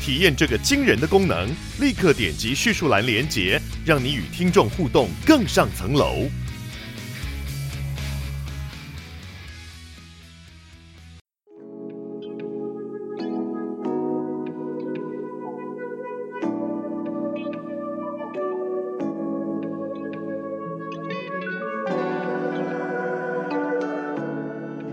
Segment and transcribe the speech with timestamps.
[0.00, 1.48] 体验这个惊人的功能，
[1.80, 6.28] 立刻点击叙述栏连接，让你与听众互动更上层楼。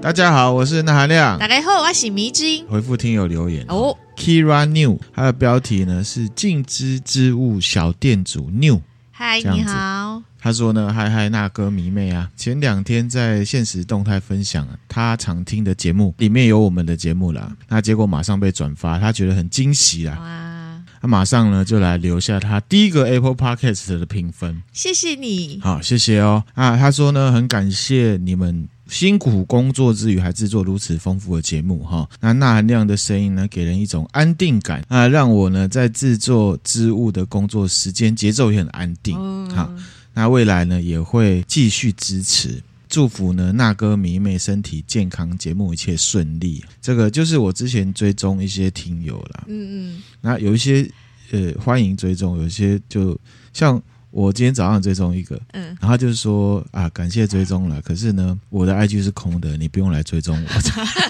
[0.01, 1.39] 大家好，我是钠含亮。
[1.39, 2.63] 大家好，我是迷之音。
[2.69, 3.97] 回复听友留言哦。
[4.15, 8.81] Kira New，它的标题呢是“静之之物小店主 New”。
[9.11, 10.23] 嗨，你好。
[10.39, 17.55] 他说呢，嗨嗨，那歌迷妹啊，前两天在现实动态分享他常听的节目，里面有我们的节目啦。
[17.67, 20.17] 那结果马上被转发，他觉得很惊喜啊。
[20.19, 20.83] 哇！
[21.01, 24.61] 他马上呢就来留下他第一个 Apple Podcast 的评分。
[24.71, 25.59] 谢谢你。
[25.63, 26.43] 好，谢谢哦。
[26.53, 28.67] 啊，他说呢，很感谢你们。
[28.87, 39.15] 辛苦工作之余，还制作如此丰富的节目，哈，那钠含量的声音呢，给人一种安定感啊，让我呢在制作织物的工作时间节奏也很安定，
[39.49, 39.73] 好，
[40.13, 46.63] 那未来呢也会继续支持，祝福呢那哥迷妹身体健康，节目一切顺利。
[46.81, 50.87] 这个就是我之前追踪一些听友啦，嗯嗯，那有一些
[51.31, 53.19] 呃欢迎追踪，有一些就
[53.51, 53.81] 像。
[54.15, 60.49] 我今天早上追踪一个，嗯，然后他就是说啊，感谢追踪了，可是呢，我的 IG 是空的，你不用来追踪我。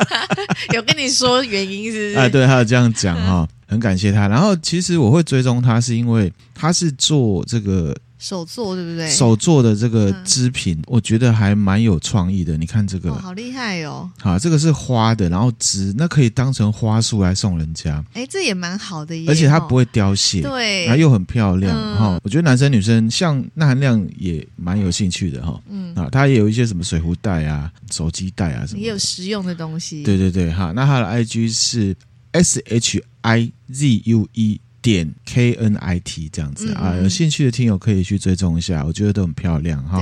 [0.74, 2.18] 有跟你说原因是不是？
[2.18, 4.28] 啊，对，他有这样讲哈，很感谢他。
[4.28, 7.96] 然后其实我会追踪他，是因为他是做这个。
[8.26, 9.08] 手做对不对？
[9.08, 12.58] 手做的这个织品，嗯、我觉得还蛮有创意的。
[12.58, 14.10] 你看这个，哦、好厉害哦！
[14.20, 18.04] 好，这个是花的，然后织，那可以当成花束来送人家。
[18.14, 22.22] 哎，这也蛮好的耶，而且它不会凋谢，对，然后又很漂亮哈、嗯。
[22.24, 25.62] 我觉得男生女生像那含量也蛮有兴趣的哈。
[25.70, 30.02] 嗯啊，它也有一些什么水壶袋啊、手机袋啊什么，也有实用的东西。
[30.02, 31.96] 对对对，哈，那它的 IG 是
[32.32, 34.60] S H I Z U E。
[34.86, 40.00] 点 K N I T 这样子啊，有兴趣的听友可以去追踪一下，我觉得都很漂亮哈。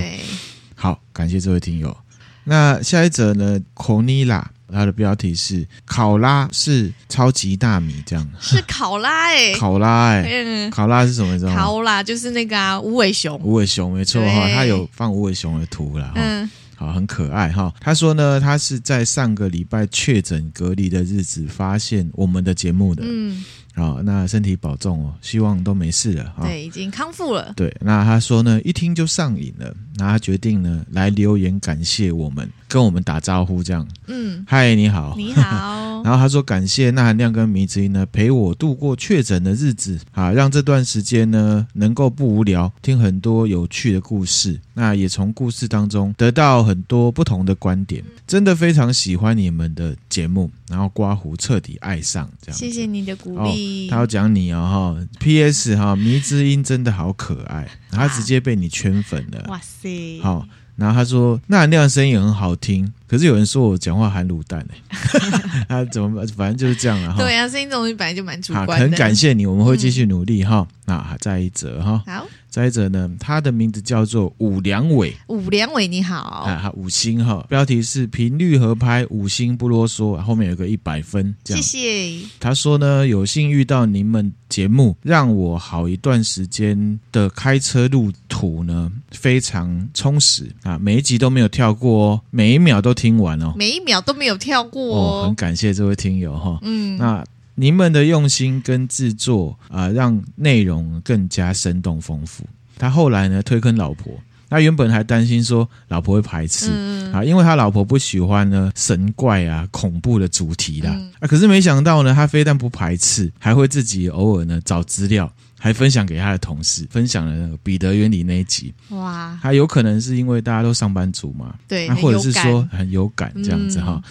[0.75, 1.95] 好，感谢这位听友。
[2.43, 8.29] 那下一则呢，Conila，它的标题是考拉是超级大米这样。
[8.41, 11.39] 是考拉哎、欸， 考拉哎、欸，考拉是什么？
[11.39, 11.55] 知道吗？
[11.55, 13.39] 考拉就是那个啊，无尾熊。
[13.39, 16.11] 无尾熊没错哈，它有放无尾熊的图了。
[16.15, 17.73] 嗯，好，很可爱哈。
[17.79, 23.03] 他说呢，他是在上个礼拜确诊隔离的日子发现我们的节目的。
[23.05, 23.41] 嗯。
[23.75, 26.35] 好，那身体保重哦，希望都没事了。
[26.41, 27.53] 对，已经康复了。
[27.55, 33.87] 对，那他说呢，一听就上瘾了，那他决定呢来留言感谢我们，跟我们打招呼这样。
[34.07, 36.01] 嗯，嗨，你好，你好。
[36.03, 52.57] 然后他说感谢那含亮跟迷之音呢陪我度过确诊的日子啊，让这段时间呢能够不无聊，听很多有趣的故事，那也从故事当中得到很多不同的观点，真的非常喜欢你们的节目，然后刮胡彻底爱上这样。
[52.57, 53.87] 谢谢你的鼓励。
[53.87, 55.75] 他要讲你哦哈，P.S.
[55.77, 60.19] 哈，迷之音真的好可爱，他直接被你圈粉了，哇塞！
[60.21, 60.45] 好，
[60.75, 67.17] 然后他说钠含量的声音也很好听，可是有人说我讲话含卤蛋哎， 他怎么反正就是这样了哈。
[67.19, 68.77] 对啊，声音这种东西本来就蛮主观的。
[68.77, 70.67] 很感谢你，我们会继续努力哈。
[70.85, 72.25] 那再一则哈，好。
[72.53, 75.11] 再者呢，他的名字叫做武良伟。
[75.25, 76.15] 武良伟，你好。
[76.15, 81.33] 啊，五星哈，标题是频率合拍，五星不啰嗦，后面有个一百分。
[81.43, 81.63] 这样。
[81.63, 82.27] 谢谢。
[82.39, 95.23] 他说呢，有幸遇到你们节目，让我好一段时间的开车路途呢非常充实啊，每一集都没有跳过哦，每一秒都听完哦，每一秒都没有跳过哦。
[95.23, 96.59] 哦，很感谢这位听友哈。
[96.61, 97.23] 嗯，那。
[97.55, 102.45] 你们的用心跟制作啊，让内容更加生动丰富。
[102.77, 104.13] 他后来呢推坑老婆，
[104.49, 106.71] 他原本还担心说老婆会排斥
[107.13, 118.73] 啊，因为他老婆不喜欢呢神怪啊恐怖的主题啦啊，可是没想到呢，他非但不排斥，还会自己偶尔呢找资料，还分享给他的同事，分享了那个彼得原理那一集。
[118.89, 124.01] 哇，他有可能是因为大家都上班族嘛，对，那或者是说很有感这样子哈，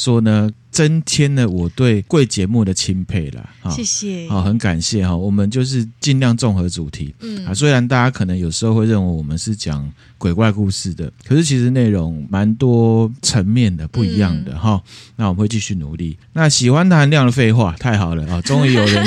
[0.00, 0.50] 说呢。
[0.72, 3.44] 增添了我对贵节目的钦佩了。
[3.60, 5.14] 哈，谢谢，好，很感谢哈。
[5.14, 14.80] 我们就是尽量综合主题，嗯啊，虽然大家可能有时候会认为我们是讲鬼怪故事的，可是其实内容蛮多层面的，不一样的哈。
[14.86, 16.16] 嗯、那我们会继续努力。
[16.34, 18.40] 那喜欢谭亮的废话，太好了啊！
[18.42, 19.04] 终于有人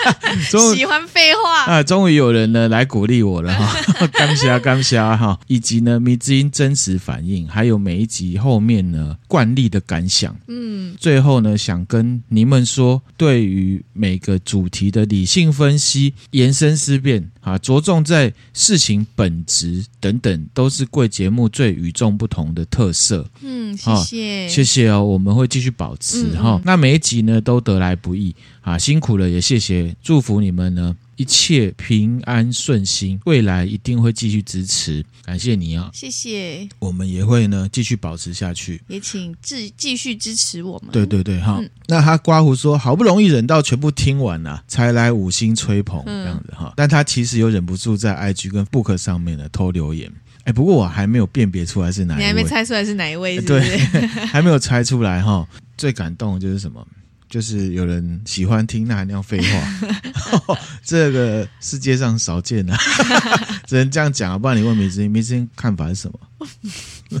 [0.74, 1.82] 喜欢废话啊！
[1.82, 20.46] 终于有人呢来鼓励我了哈， 感谢感谢哈，以及呢迷之音真实反应，还有每一集后面呢惯例的感想，嗯，最后呢想跟你们说，对于每个主题的理性分析、延伸思辨啊，着重在事情本质等等。
[20.54, 23.28] 都是贵节目最与众不同的特色。
[23.40, 26.62] 嗯，谢谢，谢谢哦，我们会继续保持哈、嗯。
[26.64, 40.90] 那每一集呢都得来不易啊，辛苦了，也谢谢，祝福你们呢一切平安顺心，未来一定会继续支持，感谢你啊，谢谢，我们也会呢继续保持下去，也请继继续支持我们。
[40.92, 41.70] 对对对，哈、嗯。
[41.86, 50.10] 那他刮胡说，好不容易忍到全部听完了、啊，才来五星吹捧、嗯、这样子哈，但他其实有忍不住在 IG 跟 Book 上面呢偷留言。
[50.44, 53.60] 哎，不过我还没有辨别出来是哪一位，你还没猜出来是哪一位是不是？
[53.60, 55.46] 对，还没有猜出来哈。
[55.76, 56.86] 最感动的就是什么？
[57.28, 62.76] 就是有人喜欢听那那样废话， 这个世界上少见啊，
[63.66, 64.38] 只能这样讲啊。
[64.38, 67.20] 不然你问明之音，迷之音看法是什么？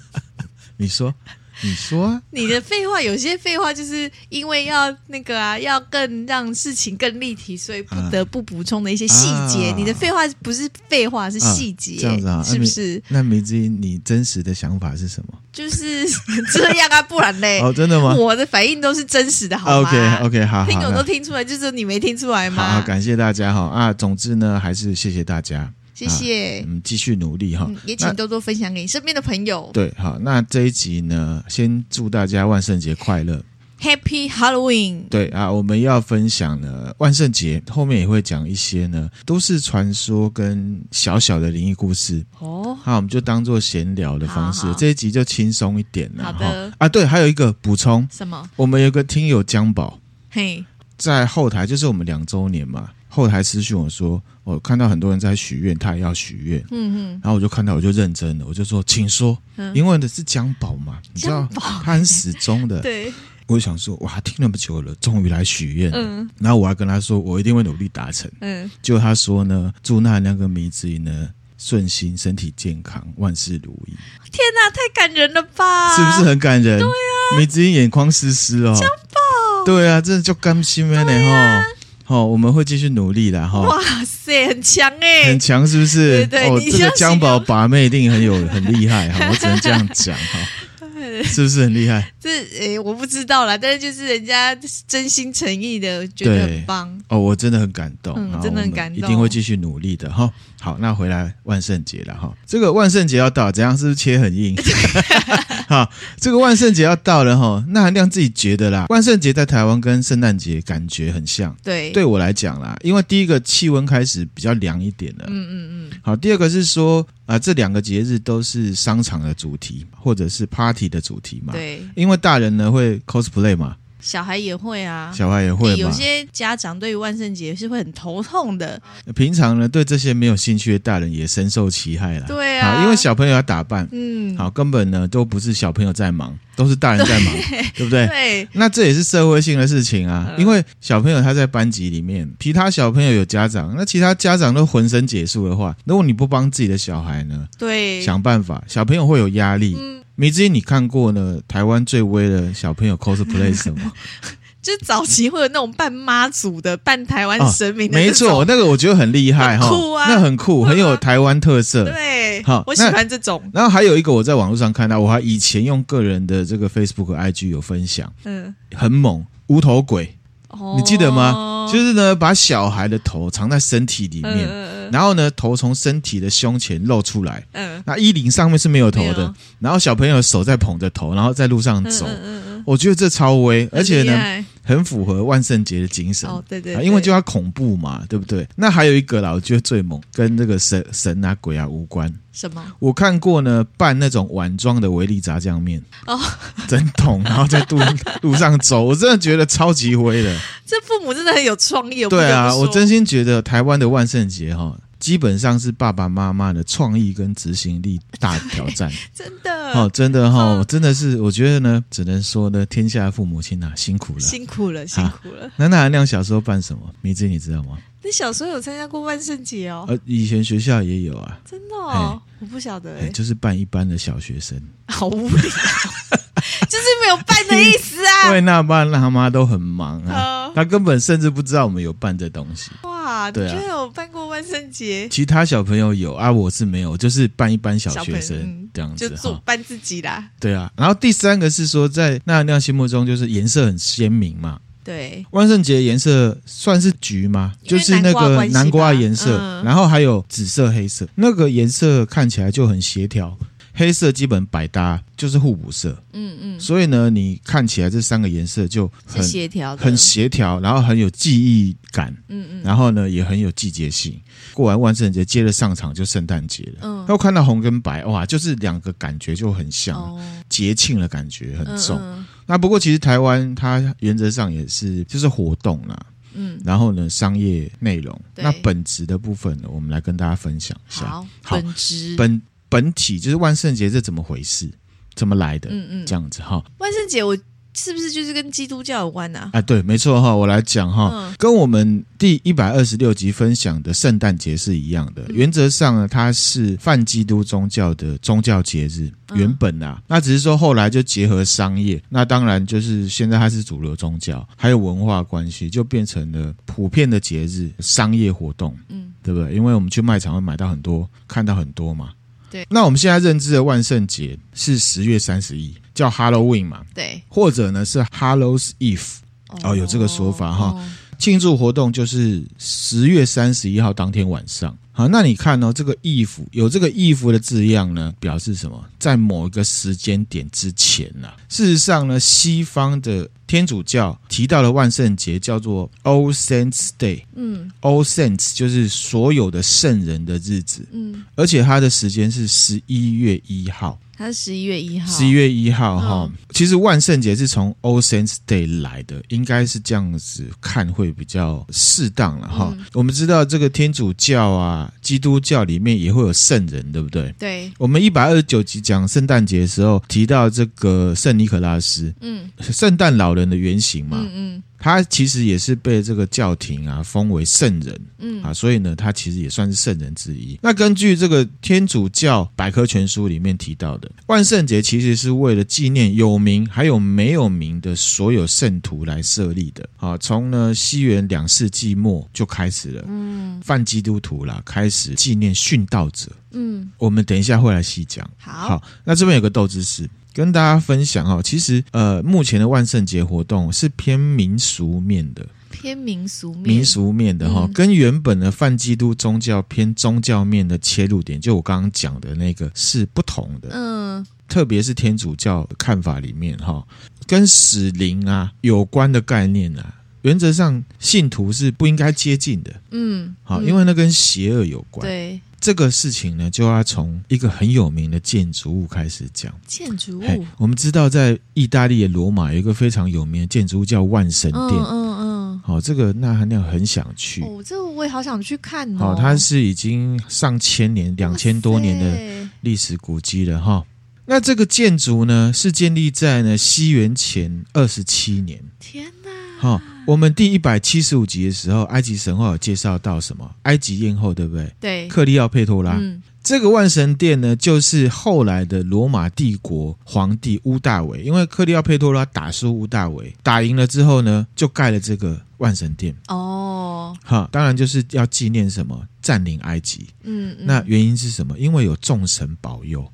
[0.76, 1.14] 你说。
[1.64, 9.70] 你说、啊，你的废话有些废话就是因为要那个啊，要更让事情更立体，所以不得不补充的一些细节。
[9.70, 13.02] 啊、你的废话不是废话，是细节、啊，这样子啊，是不是？
[13.08, 15.38] 那迷之音，你真实的想法是什么？
[15.50, 16.06] 就是
[16.52, 17.60] 这样啊，不然嘞？
[17.64, 18.14] 哦，真的吗？
[18.14, 22.74] 我的反应都是真实的，好吗？OK OK，好，听友都听出来，就是你没听出来吗？
[22.74, 25.72] 好，感谢大家哈啊，总之呢，还是谢谢大家。
[26.04, 29.70] 谢谢，啊、嗯，继续努力哈、嗯，也请多多分享给你身边的朋友。
[29.72, 33.42] 对，好，那这一集呢，先祝大家万圣节快乐
[33.80, 35.08] ，Happy Halloween。
[35.08, 42.76] 对啊，我们要分享呢，万圣节后面也会讲一些呢，都是传说跟小小的灵异故事哦。
[42.82, 46.24] 好，我们就当做闲聊的方式，好好这一集就轻松一点了。
[46.24, 48.48] 好的啊，对，还有一个补充，什么？
[48.56, 49.98] 我们有个听友江宝，
[50.30, 50.64] 嘿，
[50.96, 52.90] 在后台就是我们两周年嘛。
[53.14, 56.60] 后台私讯我说，我看到很多人在许愿，他也要许愿。
[56.72, 62.80] 嗯嗯，然后我就看到，我就认真了，我就说，请说，嗯、因为的是江宝嘛，你知道，他很始终的。
[62.80, 63.12] 对，
[63.46, 65.92] 我就想说，哇，听那么久了，终于来许愿。
[65.92, 68.28] 嗯，然后我还跟他说，我一定会努力达成。
[68.40, 73.92] 嗯，结果他说呢，祝那那个迷之音呢顺心，身体健康，万事如意。
[74.32, 75.94] 天哪，太感人了吧？
[75.94, 76.80] 是不是很感人？
[76.80, 78.74] 对啊，迷子音眼眶湿湿哦。
[78.74, 81.64] 江宝，对啊，真的就甘心了呢哈。
[82.04, 83.60] 好，我们会继续努力的哈。
[83.62, 86.26] 哇塞，很强哎，很强是不是？
[86.26, 90.38] 对对，哦，这个江宝把妹一定很有很厉害哈， 我只能这样讲哈。
[91.24, 92.12] 是不是很厉害？
[92.18, 94.56] 这诶，我不知道啦，但是就是人家
[94.88, 100.28] 真心诚意的，觉得很棒哦，我真的很感动，嗯，真的很感动，一定会继续努力的哈。
[100.60, 103.76] 好，那回来万圣节了哈，这个万圣节要到，怎样？
[103.76, 104.56] 是不是切很硬？
[105.74, 105.90] 好，
[106.20, 115.90] 这个万圣节要到了哈，那韩亮自己觉得啦，万圣节在台湾跟圣诞节感觉很像，对，对我来讲啦，因为第一个气温开始比较凉一点了，嗯嗯嗯。
[116.00, 123.74] 好，第二个是说啊，这两个节日都是商场的主题或者是 party 的主题嘛，对，因为大人呢会 cosplay 嘛。
[124.04, 125.74] 小孩也会啊，小孩也会。
[125.78, 128.80] 有些家长对于万圣节是会很头痛的。
[129.14, 132.26] 平常呢，对这些没有兴趣的大人也深受其害了。
[132.26, 138.06] 对啊，因为小朋友要打扮，嗯，好，根本呢都不是小朋友在忙，都是大人在忙， 对，对不对？
[138.08, 138.48] 对。
[138.52, 149.74] 那这也是社会性的事情啊，因为小朋友他在班级里面，其他小朋友有家长，那其他家长都浑身解数的话，如果你不帮自己的小孩呢，对，想办法，小朋友会有压力。
[149.80, 151.40] 嗯，迷之音，你看过呢？
[151.48, 153.92] 台湾最威的小朋友 cosplay 什么？
[154.62, 161.84] 就是早期会有那种扮妈祖的、扮台湾神明的、哦，没错，那个我觉得很厉害哈，酷啊，那很酷，很有台湾特色。
[161.84, 163.42] 对，好，我喜欢这种。
[163.52, 170.16] 然后还有一个我在网络上看到，我还以前用个人的这个 Facebook、IG 有分享，嗯，很猛，无头鬼，
[170.48, 171.68] 哦、你记得吗？
[171.70, 182.06] 就是呢，把小孩的头藏在身体里面，嗯、然后呢，头从身体的胸前露出来，嗯，那衣领上面是没有头的，然后小朋友手在捧着头，然后在路上走。
[182.06, 186.28] 嗯嗯嗯我觉得这超威，而且呢，很符合万圣节的精神。
[186.28, 188.46] 哦，对对，对，因为就要恐怖嘛，对不对？
[188.56, 192.12] 那还有一个啦，我觉得最猛，跟这个神神啊鬼啊无关。
[192.32, 192.64] 什么？
[192.80, 196.18] 我看过呢，扮那种碗装的维力炸酱面哦，
[196.66, 197.78] 整桶，然后在路
[198.22, 200.36] 路上走，我真的觉得超级威的。
[200.66, 202.04] 这父母真的很有创意。
[202.08, 204.76] 对啊，我真心觉得台湾的万圣节哈。
[205.04, 208.90] 基本上是爸爸妈妈的创意跟执行力大挑战。
[209.12, 215.50] 真的哦，真的哈、哦，真的是，我觉得呢，只能说呢，天下父母亲啊，辛苦了，辛苦了，辛苦了。
[215.56, 216.90] 那那韩亮小时候办什么？
[217.02, 217.76] 米子你知道吗？
[218.02, 219.84] 你小时候有参加过万圣节哦？
[219.88, 221.38] 呃，以前学校也有啊。
[221.44, 224.58] 真的哦，我不晓得哎，就是扮一般的小学生，
[224.88, 225.28] 好无聊，
[226.66, 228.28] 就是没有扮的意思啊。
[228.28, 232.70] 因为那爸那他妈都很忙啊，他根本甚至不知道我们有办这东西。
[232.84, 235.08] 哇，你居然有办过万圣节？
[235.08, 240.28] 其他小朋友有啊，我是没有，就是扮一般小学生这样子，就做扮自己啦。
[240.40, 244.58] 对啊，然后第三个是说，在那亮心目中，就是颜色很鲜明嘛。
[244.82, 247.52] 对，万圣节颜色算是橘吗？
[247.62, 253.38] 就是那个南瓜颜色，嗯、然后还有紫色、黑色，那个颜色看起来就很协调。
[253.76, 256.00] 黑色基本百搭，就是互补色。
[256.12, 262.16] 嗯嗯，所以呢，你看起来这三个颜色就很协调，很协调，然后很有记忆感。
[262.28, 264.18] 嗯嗯，然后呢，也很有季节性。
[264.52, 266.82] 过完万圣节，接着上场就圣诞节了。
[266.82, 271.98] 嗯，又看到红跟白，哇，就是两个感觉就很像，哦、节庆的感觉很重。
[271.98, 276.06] 嗯嗯，那不过其实台湾它原则上也是就是活动啦。
[276.34, 281.06] 嗯，然后呢，商业内容，那本质的部分呢，我们来跟大家分享一下。
[281.06, 282.40] 好，好本质本。
[282.74, 284.68] 本体就是万圣节，这怎么回事？
[285.14, 285.70] 怎么来的？
[285.70, 286.60] 嗯嗯，这样子哈。
[286.78, 287.36] 万圣节我
[287.76, 289.48] 是不是就是跟基督教有关呢？
[289.52, 289.58] 啊？
[289.58, 290.34] 啊，对，没错哈。
[290.34, 295.22] 我来讲哈，嗯、跟我们第一百二十六集分享的圣诞节是一样的。
[295.28, 299.08] 嗯、原则上呢，它是泛基督宗教的宗教节日。
[299.34, 308.76] 原本啊，嗯、那只是说后来就结合商业，那当然就是现在它是主流宗教，还有文化关系，就变成了普遍的节日，商业活动。
[308.88, 309.54] 嗯，对不对？
[309.54, 312.10] 因为我们去卖场会买到很多，看到很多嘛。
[312.50, 316.82] 对，那我们现在认知的万圣节是十月三十一，叫 Halloween 嘛？
[316.94, 319.16] 对，或者呢是 Hallows Eve，
[319.48, 320.66] 哦，哦，有这个说法哈。
[320.66, 320.84] 哦，
[321.18, 324.76] 庆祝活动就是十月三十一号当天晚上。
[324.96, 328.84] 好，那你看哦，这个 Eve 有这个 Eve 的字样呢，表示什么？
[329.00, 331.36] 在某一个时间点之前呢，啊。
[331.48, 343.98] 事实上呢，西方的天主教提到的万圣节叫做 All Saints Day，嗯，All Saints 就是所有的圣人的日子，嗯，而且它的时间是十一月一号。
[344.16, 346.30] 它是十一月一号，十一月一号哈。
[346.30, 352.72] 嗯、其实万圣节是从 All Saints Day 来的，应该是这样子看会比较适当了哈。
[352.78, 357.34] 嗯、我们知道这个天主教啊、基督教里面也会有圣人，对不对？
[357.40, 357.72] 对。
[357.76, 364.62] 我们一百二十九集讲圣诞节的时候提到这个圣尼可拉斯，嗯，圣诞老人的原型嘛，嗯嗯。
[364.76, 370.58] 他其实也是被这个教廷啊封为圣人，嗯啊，所以呢，他其实也算是圣人之一。
[370.62, 379.88] 那根据这个天主教百科全书里面提到的，万圣节其实是为了纪念有名还有没有名的所有圣徒来设立的。
[379.96, 386.30] 啊，从呢西元两世纪末就开始了，嗯，泛基督徒啦，开始纪念殉道者。
[386.52, 388.28] 嗯，我们等一下会来细讲。
[388.36, 390.06] 好，好，那这边有个豆知识。
[390.34, 403.68] 跟大家分享哈，其实呃，目前的万圣节活动是偏民俗面的，偏民俗面，民俗面的哈，嗯、跟原本的泛基督宗教偏宗教面的切入点，就我刚刚讲的那个是不同的。
[403.70, 406.84] 嗯，特别是天主教的看法里面哈，
[407.28, 412.74] 跟死灵啊有关的概念啊，原则上信徒是不应该接近的。
[412.90, 415.06] 嗯，好，因为那跟邪恶有关。
[415.06, 415.40] 对。
[415.60, 419.50] 这个事情呢，就要从一个很有名的建筑物开始讲。
[419.66, 424.62] 建筑物，我们知道在意大利的罗马有一个非常有名的建筑物叫万神殿。
[424.62, 425.60] 嗯嗯嗯。
[425.64, 427.40] 好、嗯，这个那含量很想去。
[427.42, 428.98] 哦，这个我也好想去看哦。
[428.98, 433.82] 好，它是已经上千年、两千多年的历史古迹了哈。
[434.26, 438.62] 那这个建筑呢，是建立在呢西元前二十七年。
[438.78, 439.30] 天哪！
[439.58, 439.80] 好。
[440.06, 443.50] 我们第一百七十五集的时候，埃及神话有介绍到什么？
[443.62, 444.70] 埃及艳后，对不对？
[444.78, 445.96] 对，克利奥佩托拉。
[445.98, 456.14] 嗯，这个万神殿呢，就是后来的罗马帝国皇帝屋大维，因为克利奥佩托拉打输屋大维，打赢了之后呢，就盖了这个万神殿。
[456.28, 459.08] 哦，哈，当然就是要纪念什么？
[459.22, 460.08] 占领埃及。
[460.24, 461.58] 嗯，嗯，那原因是什么？
[461.58, 463.10] 因为有众神保佑。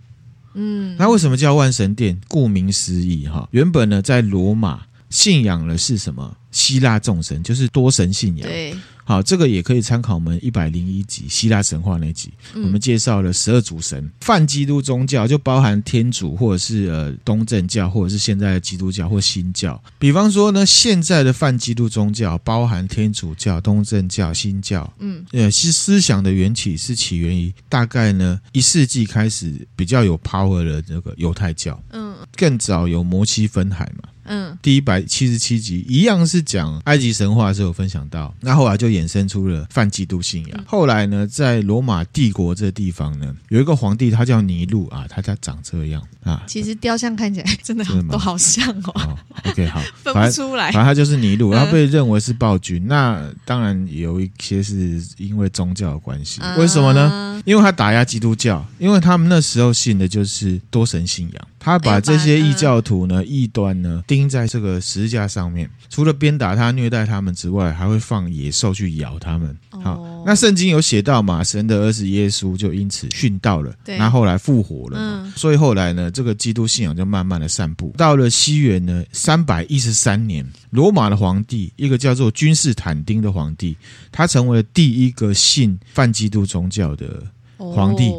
[0.54, 2.20] 嗯，那为什么叫万神殿？
[2.26, 6.36] 顾名思义，哈，原本呢在罗马信仰的是什么？
[6.50, 8.74] 希腊众神就是多神信仰，对，
[9.04, 14.10] 好，这个也可以参考我们一百零一集希腊神话那集，嗯、我们介绍了十二主神。
[14.20, 19.80] 泛基督宗教就包含天主，或者是呃东正教，或者是现在的基督教或新教。
[19.96, 24.92] 比方说呢，现在的泛基督宗教包含天主教、东正教、新教。
[24.98, 31.80] 嗯，呃，其实思想的缘起是起源于大概呢一世纪开始比较有 power 的那个犹太教。
[31.92, 34.08] 嗯，更早有摩西分海嘛。
[34.30, 38.32] 嗯，第一百七十七集一样是讲埃及神话，是有分享到。
[38.40, 40.56] 那后来就衍生出了泛基督信仰。
[40.56, 46.44] 嗯、后来呢，在罗马帝国这地方呢，有一个皇帝，他叫尼禄啊，他家长这样啊。
[46.46, 48.92] 其实雕像看起来真的都好像哦。
[48.94, 50.70] 哦 OK，好， 分不出来。
[50.70, 52.84] 反正他就是尼禄，他被认为是暴君。
[52.84, 57.42] 嗯、那当然有一些是因为宗教的关系，嗯、为什么呢？
[57.44, 61.48] 因为他打压基督教，因为他们那时候信的就是多神信仰。
[61.60, 69.54] 他把这些异教徒呢、异端呢钉在这个十字架上面，除了鞭打他、虐待他们之外，还会放野兽去咬他们。
[69.68, 77.94] 好，那圣经有写到嘛，神的儿子耶稣就因此殉道了，那后来复活了嘛，所以后来呢，这个基督信仰就慢慢的散布。
[77.98, 83.76] 到了西元呢三百一十三年，罗马的皇帝，一个叫做君士坦丁的皇帝，
[84.10, 87.22] 他成为了第一个信泛基督宗教的
[87.58, 88.10] 皇帝。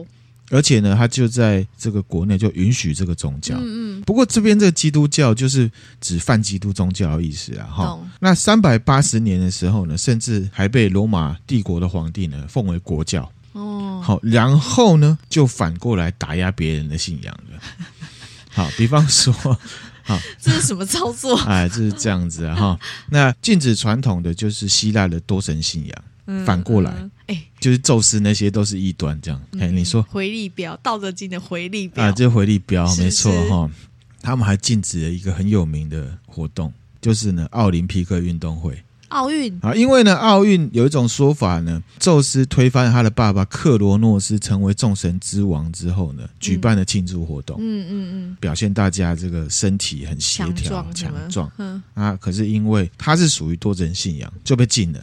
[0.52, 3.56] 而且呢，他就在这个国内就允许这个宗教。
[3.56, 4.02] 嗯嗯。
[4.02, 7.86] 不过这边这个基督教就是指泛基督宗教的意思啊，哈。
[7.86, 8.08] 懂。
[8.20, 13.32] 那三百八十年的时候呢，甚至还被罗马帝国的皇帝呢奉为国教。
[13.54, 14.02] 哦。
[14.04, 17.60] 好，然后呢就反过来打压别人的信仰了。
[18.54, 19.34] 好，比方说，
[20.04, 21.40] 好，这是什么操作？
[21.44, 22.80] 哎，就是这样子啊，哈。
[23.10, 26.04] 那禁止传统的就是希腊的多神信仰。
[26.46, 26.92] 反过来，
[27.28, 29.40] 哎、嗯，就是宙斯那些都是异端，这样。
[29.54, 33.70] 哎、嗯，你说回力镖，《道德经》的回力镖啊，这回力镖没错哈。
[34.22, 36.72] 他们还禁止了一个很有名的活动，
[37.02, 38.82] 就是呢奥林匹克运动会。
[39.08, 47.58] 奥运啊，因为呢奥运有一种说法呢，宙斯推翻他的爸爸克罗诺斯，成为众神之王之后呢，举办了庆祝活动。
[47.60, 51.52] 嗯嗯嗯，表现大家这个身体很协调强壮。
[51.58, 55.00] 嗯啊，可是因为他是属于多神信仰，就被禁了。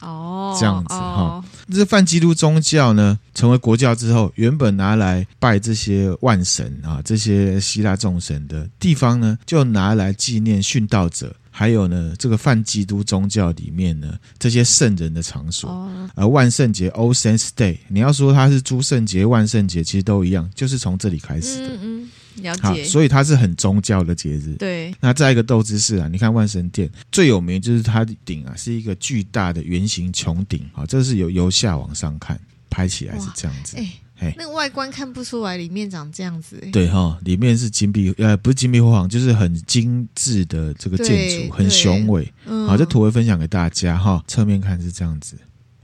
[0.00, 15.88] 哦，这样子哈，这泛基督宗教呢，成为国教之后，原本拿来拜这些万神啊，这些希腊众神的地方呢，就拿来纪念殉道者，还有呢，这个泛基督宗教里面呢，这些圣人的场所。
[16.14, 21.68] 而万圣节 （All Saints Day），你要说它是诸圣节、万圣节，其实都一样，就是从这里开始的。
[21.68, 21.95] 嗯嗯
[22.42, 24.54] 了解，所以它是很宗教的节日。
[24.54, 32.38] 对，那再一个斗之士啊，你看万神殿最有名就是它的顶啊，是一个巨大的圆形穹顶啊，这是由由下往上看
[32.68, 33.76] 拍起来是这样子。
[33.76, 36.56] 哎，嘿那个外观看不出来里面长这样子。
[36.72, 42.32] 对哈，里面是金碧呃，不是金碧辉煌，就是很精致的这个建筑，很雄伟。
[42.46, 45.36] 嗯，好，这图会分享给大家哈，侧面看是这样子。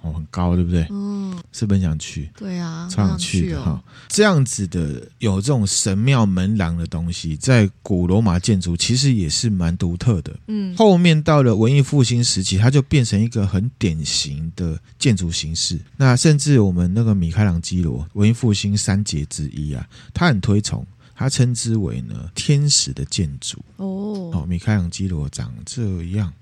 [0.02, 0.87] 哦，很高，对不对？
[0.90, 2.28] 嗯，是不是很想去？
[2.37, 3.83] 对啊，超想去的哈。
[4.09, 10.37] 这样子的有这种神庙门廊的东西，在古罗马建筑其实也是蛮独特的。
[10.48, 15.79] 嗯，后面到了文艺复兴时期，它就变成一个很典型的建筑形式。
[15.96, 23.59] 那甚至我们那个米开朗基罗，文艺复兴三杰之一啊，他很推崇，他称之为呢天使的建筑。
[23.77, 26.33] 哦，哦，米开朗基罗长这样。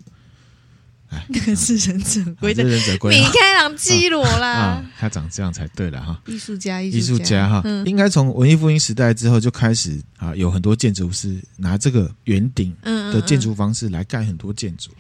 [1.29, 6.21] 那 个是忍者龟的，忍者龟，米开朗基罗啦，他长这样才对了哈。
[6.27, 14.91] 艺术家，艺术家哈，应该从文艺复兴时代之后就开始啊，有很多建筑师拿这个圆顶的建筑方式来盖很多建筑，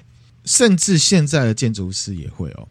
[0.44, 2.66] 甚至现在的建筑师也会哦。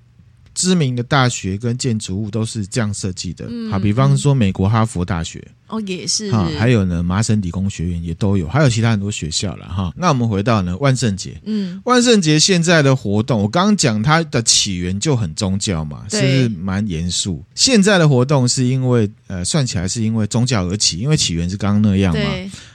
[0.59, 5.41] 知名的大学跟建筑物都是这样设计的，好，比方说美国哈佛大学。
[5.67, 9.93] 哦，也是哈，还有呢，麻省理工学院也都有，还有其他很多学校了哈。
[9.95, 17.45] 那我们回到呢，万圣节，嗯，万圣节现在的活动，我刚刚讲它的起源就很宗教嘛，对是不是蛮严肃？
[17.53, 22.25] 现在的活动是因为呃，算起来是因为宗教而起，因为起源是刚刚那样嘛。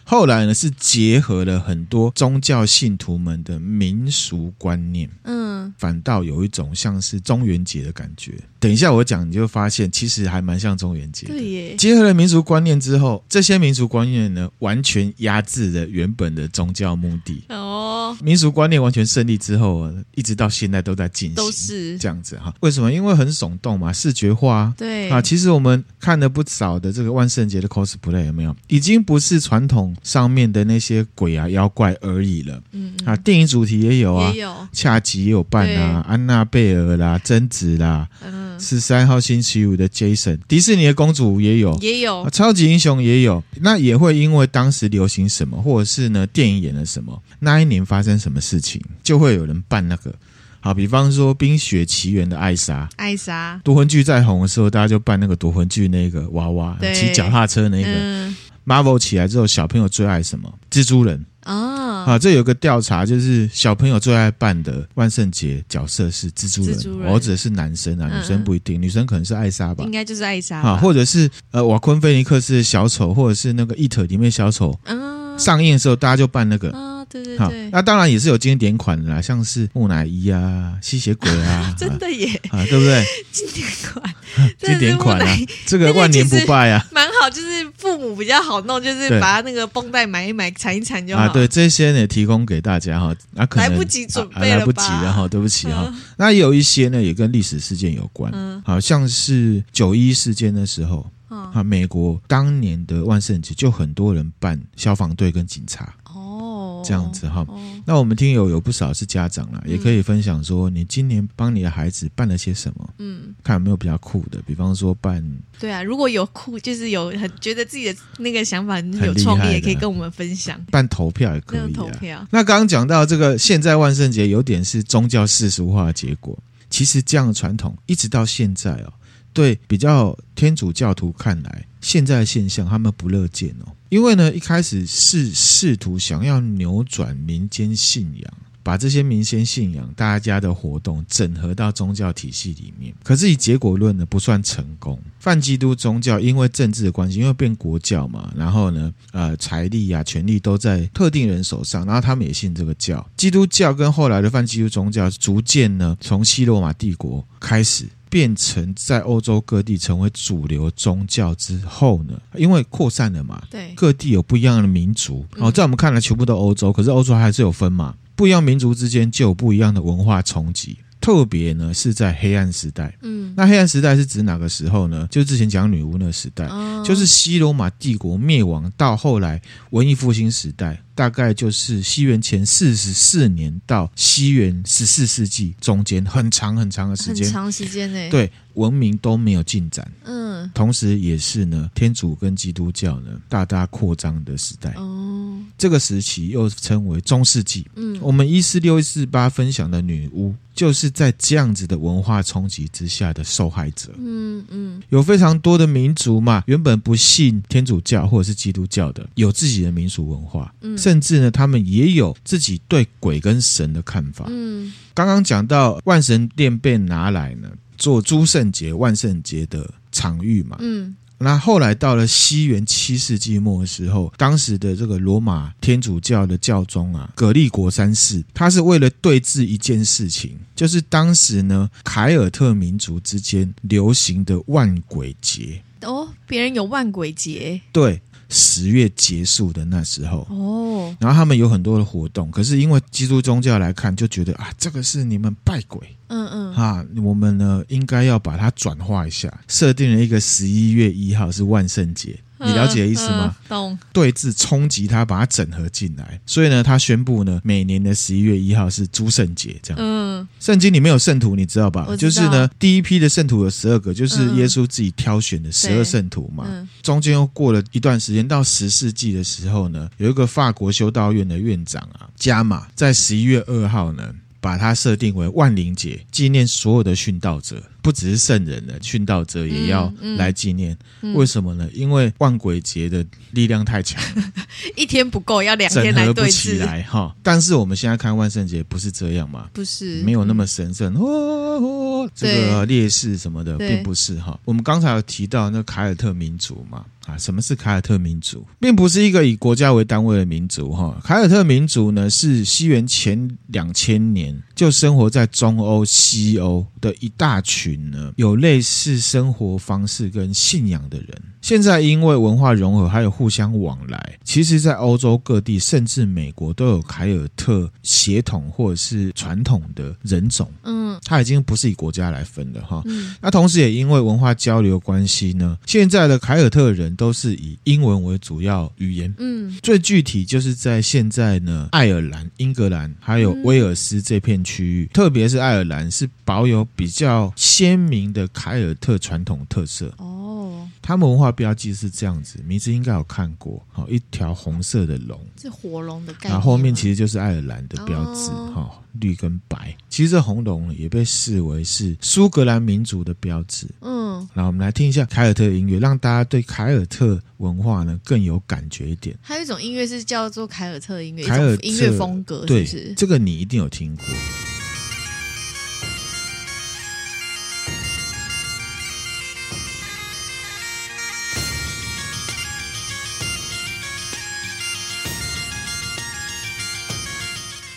[0.05, 8.33] 对后来呢，是结合了很多宗教信徒们的民俗观念，嗯，反倒有一种像是中元节的感觉。
[8.61, 11.35] 等一下我讲，你就发现其实还蛮像中元节的。
[11.35, 17.43] 对耶，结合了民俗观念之后，这些民俗观念呢，完全压制了原本的宗教目的。
[17.51, 22.55] 哦，民俗观念完全胜利之后，一直到现在都在进行，都是这样子哈。
[22.61, 22.91] 为什么？
[22.91, 24.73] 因为很耸动嘛，视觉化。
[24.79, 28.57] 对啊，其实我们看了不少的这个万圣节的 cosplay，有没有？
[28.69, 32.61] 已经不是传统上面的那些鬼啊妖怪而已了。
[32.73, 38.09] 嗯啊，电影主题也有啊，也有恰吉也有扮啊，安娜贝尔啦，贞子啦。
[38.25, 43.43] 嗯，十三号星期五的 Jason，迪士尼的公主也有，也有超级英雄也有。
[43.61, 50.15] 那也会因为当时流行什么，或者是呢电影演了什么，那一年发生什么事情，就会有人扮那个。
[50.61, 57.91] 好，比方说《冰雪奇缘》的艾莎，艾莎夺魂锯在红的时候，大家就扮那个夺魂锯那个娃娃，骑脚踏车那个。
[57.91, 58.35] 嗯、
[58.67, 60.53] Marvel 起来之后，小朋友最爱什么？
[60.71, 61.25] 蜘蛛人。
[61.45, 76.71] 哦，啊，这有个调查，就是小朋友最爱扮的万圣节角色是蜘蛛人，我指的是男生啊，女生不一定，女生可能是艾莎吧，应该就是艾莎啊，或者是呃瓦昆菲尼克斯的小丑，或者是那个 It 里面小丑，嗯，上映的时候大家就扮那个，
[77.09, 77.71] 对对对。
[77.71, 83.05] 那当然也是有经典款的啦，像是木乃伊啊、吸血鬼 啊，真的耶啊，对不对？
[83.33, 84.15] 经典款，
[84.59, 91.23] 经典款啊，这个万年不败啊，蛮好，就是父母比较好弄，就是把那个绷带买一买，缠一缠就好。
[91.23, 95.93] 啊，对，这些呢提供给大家哈，啊，可能来不及准备了，来不及了哈，对不起哈。
[96.17, 98.33] 那有一些呢也跟历史事件有关，
[98.65, 101.11] 好像是九一事件的时候。
[101.53, 107.47] 啊，美国当年的万圣节就很多人扮消防队跟警察哦，这样子哈。
[107.85, 115.25] 那我们听友有不少是家长啦，也可以分享说你今年帮你的孩子办了些什么，嗯，看有没有比较酷的，比方说办。
[115.59, 120.61] 对啊，如果有酷，就是有很觉得自己的那个想法很有创意，也可以跟我们分享。
[120.71, 122.27] 办投票也可以，投票。
[122.31, 126.39] 那刚刚讲到这个，现在万圣节有点是宗教世俗化的结果，
[126.71, 128.93] 其实这样的传统一直到现在哦。
[129.35, 144.99] 对比较天主教徒看来，现在的现象他们不乐见哦，因为呢，一开始是试图想要扭转民间信仰，把这些民间信仰大家的活动整合到宗教体系里面，可是以结果论呢，不算成功。
[145.19, 153.05] 泛基督宗教因为政治的关系，因为变国教嘛，然后呢，呃，财力啊、权力都在特定人手上，然后他们也信这个教。
[153.17, 157.89] 基督教跟后来的泛基督宗教逐渐呢，从西罗马帝国开始。
[158.15, 165.27] 变成在欧洲各地成为主流宗教之后呢，因为扩散了嘛，对，各地有不一样的民族。
[165.39, 170.79] 哦，在我们看来全部都欧洲，可是欧洲还是有分嘛，不一样民族之间就有不一样的文化冲击。
[171.05, 175.07] 特别呢是在黑暗时代，嗯，那黑暗时代是指哪个时候呢？
[175.11, 200.35] 就之前讲女巫那个时代，哦、就是西罗马帝国灭亡到后来文艺复兴时代，大概就是西元前四十四年到西元十四世纪中间，很长很长的时间，很长时间呢，对，文明都没有进展，嗯，同时也是呢天主跟基督教呢大大扩张的时代，哦，这个时期又称为中世纪，嗯，我们一四六一四八分享的女巫。
[200.55, 220.95] 就是在这样子的文化冲击之下的受害者，嗯嗯，有非常多的民族嘛，原本不信天主教或者是基督教的，有自己的民俗文化，嗯，甚至呢，他们也有自己对鬼跟神的看法，嗯，刚刚讲到万神殿被拿来呢做诸圣节、万圣节的场域嘛，嗯。
[221.17, 235.63] 那后来到了西元七世纪末的时候，当时的这个罗马天主教的教宗啊，格利国三世，他是为了对峙一件事情，就是当时呢凯尔特民族之间流行的万鬼节。
[235.83, 237.61] 哦，别人有万鬼节？
[237.73, 238.03] 对。
[238.31, 245.79] 十月结束的那时候哦，然后他们有很多的活动，可是因为基督宗教来看，就觉得啊，这个是你们拜鬼，
[246.15, 252.17] 嗯嗯，哈，我们呢应该要把它转化一下，设定了一个十一月一号是万圣节。
[252.37, 253.35] 你了解的意思吗？
[253.49, 253.79] 懂。
[253.91, 256.21] 对峙冲击他，把它整合进来。
[256.27, 259.79] 所以呢，他宣布呢，每年的十一月一号是诸圣节，这样。
[259.81, 260.29] 嗯。
[260.41, 261.97] 圣经里面有圣徒，你知道吧？
[261.97, 266.45] 就是呢，第一批的圣徒有十二个，就是耶稣自己挑选的十二圣徒嘛。
[266.83, 274.13] 中间又过了一段时间，到十世纪的时候呢，有一个法国修道院的院长啊，加马，在十一月二号呢。
[274.45, 280.73] 把它设定为万灵节，纪念所有的殉道者，不只是圣人了殉道者也要来纪念。
[281.03, 281.69] 嗯嗯、为什么呢？
[281.75, 284.03] 因为万鬼节的力量太强，
[284.75, 287.15] 一天不够，要两天来对峙起来哈。
[287.23, 289.51] 但是我们现在看万圣节不是这样嘛？
[289.53, 294.41] 不是，没有那么神圣哦，哦，这个烈士什么的，并不是哈。
[294.47, 296.87] 我们刚才有提到那凯尔特民族嘛。
[297.05, 298.47] 啊，什么是凯尔特民族？
[298.59, 300.99] 并不是一个以国家为单位的民族哈。
[301.05, 311.09] 凯尔特民族呢，是西元前两千年就生活在中欧、西欧的一大群呢，有类似生活方式跟信仰的人。
[311.41, 320.51] 现在因为文化融合还有互相往来，其实，在欧洲各地甚至美国都有凯尔特血统或者是传统的人种。
[320.63, 322.83] 嗯，它已经不是以国家来分的哈。
[322.87, 329.15] 嗯，那同时也因为文化交流关系呢，现在的凯尔特人都是以英文为主要语言。
[329.19, 337.31] 嗯，最具体就是在现在呢，爱尔兰、英格兰还有威尔斯这片区域，特别是爱尔兰是保有比较
[337.65, 339.93] 鲜明的凯尔特传统特色。
[339.99, 341.25] 哦，他们文化。
[341.35, 346.33] 标记是这样子，名字应该有看过，好，一条红色的龙，是火龙的概念。
[346.33, 349.77] 然后后面其实就是爱尔兰的标志，哈、哦，绿跟白。
[349.89, 353.67] 其实这红龙也被视为是苏格兰民族的标志。
[353.81, 359.19] 嗯，然后我们来听一下凯尔特音乐，让大家对凯尔特文化呢更有感觉一点。
[359.21, 362.85] 还有一种音乐是叫做凯尔特音乐，凯尔特音乐风格是不是？
[362.85, 364.05] 对，这个你一定有听过。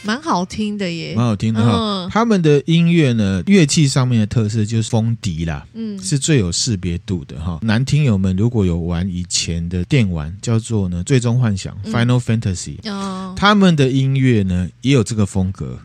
[0.07, 2.05] 蛮好听的耶，蛮好听的哈。
[2.05, 7.59] 嗯、他们的音乐呢，乐器上面的特色就是风笛啦，嗯，是最有识别度的哈。
[7.61, 15.77] 男听友们如果有玩以前的电玩，叫做呢《最终幻想》嗯、（Final Fantasy），哦，他们的音乐呢也有这个风格。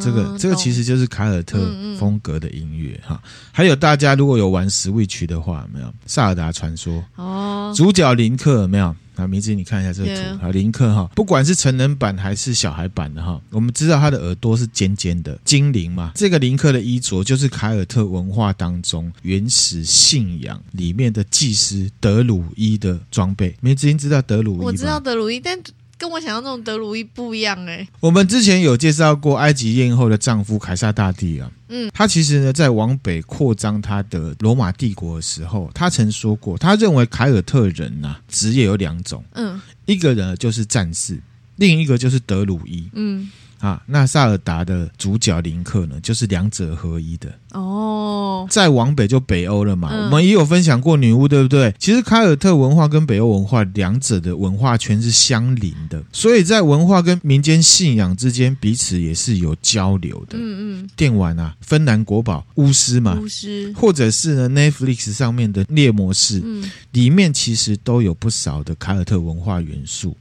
[0.00, 1.58] 这个这个其实就是凯尔特
[1.98, 3.20] 风格的音乐哈，
[3.52, 8.94] 还有大家如果有玩 Switch 的话，有没有《萨尔达传说》哦，主角林克有没有？
[9.16, 16.12] 啊，明子你看一下这个图啊.林克哈，不管是成人版还是小孩版的哈，我们知道他的耳朵是尖尖的，精灵嘛。
[16.14, 23.54] 这个林克的衣着就是凯尔特文化当中原始信仰里面的祭司德鲁伊的装备。
[23.60, 24.64] 明子你知道德鲁伊吗？
[24.64, 25.58] 我知道德鲁伊，但。
[26.00, 27.88] 跟我想象那种德鲁伊不一样哎、欸。
[28.00, 41.20] 我们之前有介绍过埃及艳后的丈夫凯撒大帝啊，嗯，他其实呢在往北扩张他的罗马帝国的时候，他曾说过，他认为凯尔特人呐、啊、职业有两种，嗯，一个人就是战士，
[41.56, 43.30] 另一个就是德鲁伊，嗯。
[43.60, 48.46] 啊，那萨尔达的主角林克呢，就是两者合一的哦。
[48.50, 51.74] 再往北就北欧了嘛，嗯、我们也有分享过女巫，对不对？
[51.78, 60.38] 其实凯尔特文化跟北欧文化两者的文化圈是相邻的，所以在文化跟民间信仰之间，彼此也是有交流的。
[60.38, 60.90] 嗯嗯。
[60.96, 70.16] 电玩啊，芬兰国宝巫师嘛，巫师，或者是呢 Netflix 上面的猎魔士，嗯，里面其实都有不少的凯尔特文化元素。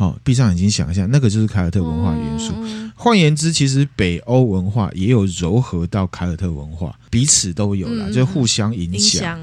[0.00, 2.54] 好，闭上眼睛想一下，那个就是凯尔特文化元素。
[2.94, 9.38] 换言之，其实北欧文化也有糅合到凯尔特文化，彼此都有啦，就互相影响。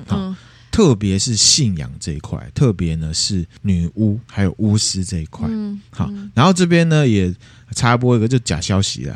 [0.71, 5.47] 特别是信仰这一块，特别呢是女巫还有巫师这一块。
[5.91, 7.31] 好，然后这边呢也
[7.75, 9.15] 插播一个就假消息了。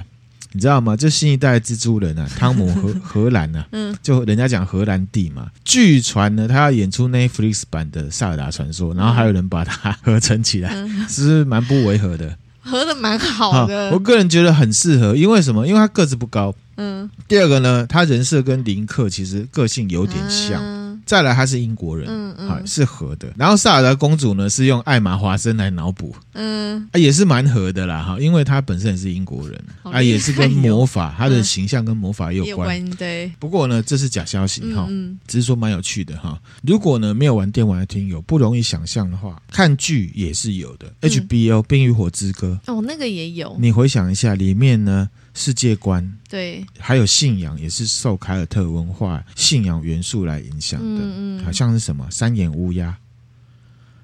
[0.54, 0.96] 你知道吗？
[0.96, 5.48] 这新一代蜘蛛人啊，汤姆荷 荷兰啊，嗯，就人家讲荷兰弟嘛。
[5.64, 12.38] 据传呢，他要演出 Netflix 版的《萨尔达传说》，然后还有人把它合成起来，嗯、是不是蛮不违和的？
[12.64, 13.96] 合的蛮好的好。
[13.96, 15.66] 我个人觉得很适合，因为什么？
[15.66, 17.10] 因为他个子不高，嗯。
[17.28, 20.62] 第二个呢，他人设跟林克其实个性有点像。
[20.62, 23.34] 嗯再来，他是英国人，嗯嗯，嗯是合的。
[23.38, 33.32] 然后萨尔达公主呢，是用艾玛华森来脑补，嗯，啊，也是蛮合的啦，哈，因为她本身也是英国人，啊，也是跟魔法，她的形象跟魔法也有关，嗯、对。
[33.40, 36.40] 不过呢，这是假消息哈，嗯，只是说蛮有趣的哈。
[36.64, 40.92] 如果呢没有玩电玩的听友不容易想象的话，看剧也是有的。
[41.02, 43.56] 嗯、HBO《冰与火之歌》哦，那个也有。
[43.60, 45.10] 你回想一下，里面呢。
[45.34, 52.98] 世界观对，还有信仰也是受凯尔特文化信仰元素来影响的，嗯嗯，好像是什么三眼乌鸦。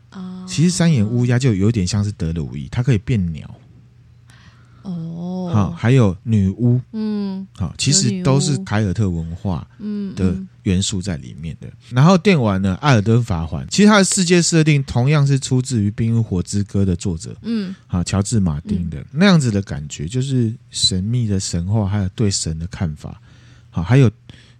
[0.09, 3.56] 啊，其实三眼乌鸦就有点像是德鲁伊，它可以变鸟。
[4.93, 9.67] 哦，好，还有女巫，嗯，好，其实都是凯尔特文化
[10.15, 11.67] 的元素在里面的。
[11.89, 23.19] 然后电玩呢，《艾尔登法环》，其实它的世界设定同样是出自于《冰与火之歌》的作者，嗯，好，乔治马丁的那样子的感觉，就是神秘的神话，还有对神的看法，
[23.69, 24.09] 好，还有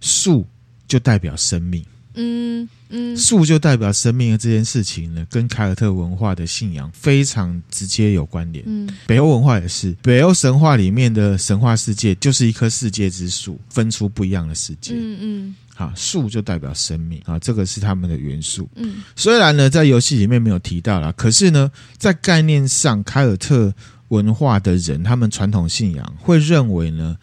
[0.00, 0.46] 树
[0.86, 1.84] 就代表生命。
[2.18, 8.64] 嗯嗯，树就代表生命的这件事情呢，跟凯尔特文化的信仰非常直接有关联。
[8.66, 14.94] 嗯，北欧文化也是，北欧神话里面的神话世界就是一棵世界之树，分出不一样的世界。
[14.94, 18.68] 嗯嗯，好，树就代表生命啊，这个是他们的元素。
[18.74, 23.72] 嗯，虽然呢在游戏里面没有提到啦，可是呢在概念上，凯尔特
[24.08, 27.16] 文化的人他们传统信仰会认为呢，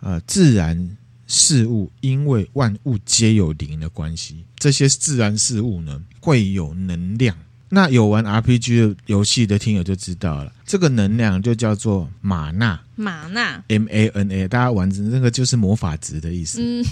[0.00, 0.96] 呃，自然。
[1.26, 7.36] 事物因为万物皆有灵的关系，这些自然事物呢会有能量。
[7.70, 12.80] 那有玩 RPG 的游戏的听友就知道了，这个能量就叫做玛纳。
[12.94, 16.60] 玛纳 M A N A，大家玩的那个就是魔法值的意思。
[16.62, 16.84] 嗯，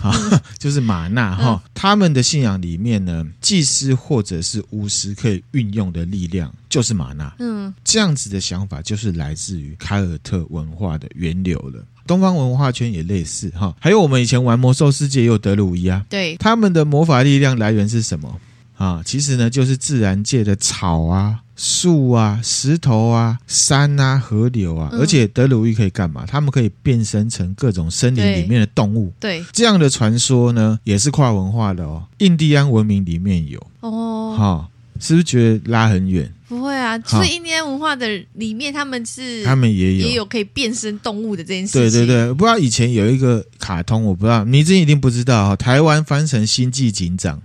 [0.00, 0.12] 好，
[0.58, 1.62] 就是玛纳哈。
[1.64, 7.32] 嗯、他们的信仰里面呢，祭司或者是巫师可以运用的力量就是玛纳。
[7.38, 11.84] 嗯，这样子的想法就是来自于凯尔特文化的源流了。
[12.06, 18.40] 东方文化圈也类似哈，还有我们以前玩魔兽世界也有德鲁伊啊，对，他们的魔法力量来源是什么
[18.80, 19.02] 啊？
[19.04, 26.24] 其实呢，就是自然界的草啊、树啊、石头啊、山啊、河流啊，而且德鲁伊可以干嘛？
[26.26, 32.02] 他们可以变身成各种森林里面的动物，对，对这样的传说呢，也是跨文化的哦。
[32.18, 36.32] 印第安文明里面有哦，哈，是不是觉得拉很远？
[36.48, 41.82] 不会啊，就是印第安文化的里面，他们是他们也有也有可以变身动物的这件事情。
[41.82, 45.54] 对对对，不知道以前有一个卡通，我不知道你这一定不知道哈。
[45.54, 47.38] 台湾翻成《星际警长》，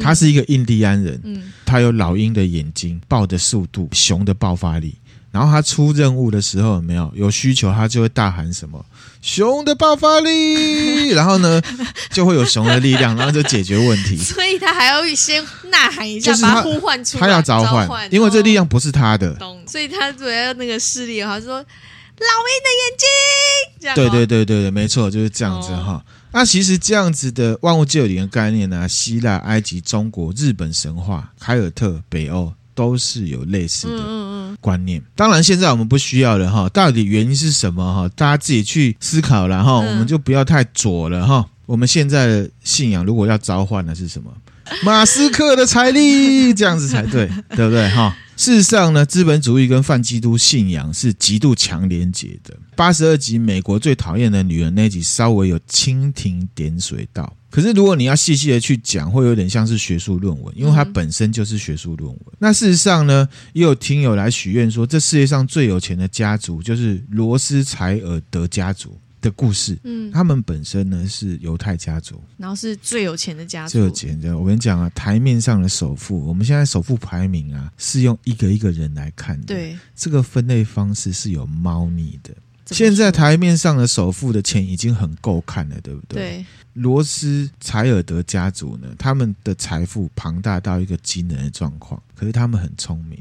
[0.00, 4.94] 他是一个印第安人，嗯，他有老鹰的眼睛、豹的速度、熊的爆发力，
[5.30, 7.10] 然后他出任务的时候有没有？
[7.14, 8.84] 有需求，他就会大喊什么
[9.22, 11.60] “熊的爆发力”， 然后呢
[12.10, 14.16] 就会有熊的力量，然后就解决问题。
[14.16, 19.32] 所以他还要先呐喊一下，就是把他呼唤出来，他要召唤，因为这力量不是他的。
[19.34, 21.64] 懂，所以他主要那个势力，好像说老鹰
[22.64, 23.94] 的眼睛。
[23.94, 25.92] 对对对对对，没错，就是这样子哈。
[25.92, 35.02] 哦那其实这样子的万物皆有灵的概念呢、啊，希腊、埃及、中国、日本神话、凯尔特、北欧都是有类似的观念。
[35.16, 36.68] 当然，现在我们不需要了哈。
[36.68, 38.08] 到底原因是什么哈？
[38.14, 39.78] 大家自己去思考了哈。
[39.78, 41.44] 我们就不要太左了哈。
[41.66, 44.32] 我们现在的信仰如果要召唤的是什么？
[44.84, 48.16] 马斯克的财力，这样子才对，对不对哈？
[48.40, 52.56] 事实上呢，资本主义跟泛基督信仰是极度强连结的。
[52.74, 62.18] 八十二集《美国最讨厌的女人》那集稍微有蜻蜓点水到，可是如果你要细细的去讲，会有点像是学术论文，因为它本身就是学术论文。
[62.30, 68.98] 嗯、那事实上呢，也有听友来许愿说，这世界上最有钱的家族就是罗斯柴尔德家族。
[69.20, 74.36] 的故事，嗯，他们本身呢是犹太家族，然后是最有钱的家族，最有钱的。
[74.36, 82.34] 我跟你讲啊，台面上的首富，我们现在首富排名啊是用一个一个人来看的，对，这个分类方式是有猫腻的。
[82.66, 86.18] 现在台面上的首富的钱已经很够看了，对不对？
[86.18, 86.46] 对。
[86.74, 93.20] 罗斯柴尔德家族呢，他们的财富庞大到一个惊人的状况，可是他们很聪明。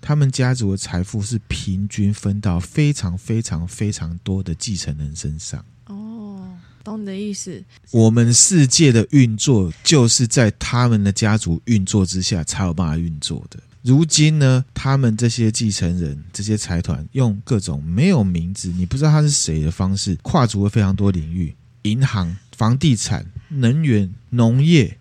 [0.00, 5.64] 他们家族的财富是平均分到非常非常非常多的继承人身上。
[5.86, 6.48] 哦，
[6.84, 7.62] 懂你的意思。
[7.90, 13.58] 我们世界的运作就是在他们的家族运作之下才有办法运作的。
[13.82, 24.98] 如今呢，他们这些继承人、这些财团用各种没有名字、你不知道他是谁的方式，跨足了非常多领域：银行、房地产、能源、农业、